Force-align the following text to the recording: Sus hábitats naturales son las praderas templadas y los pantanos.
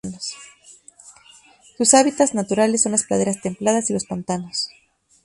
Sus 1.77 1.93
hábitats 1.93 2.33
naturales 2.33 2.81
son 2.81 2.93
las 2.93 3.03
praderas 3.03 3.39
templadas 3.39 3.87
y 3.91 3.93
los 3.93 4.05
pantanos. 4.07 4.71